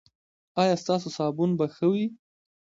[0.61, 2.05] ایا ستاسو صابون به ښه وي؟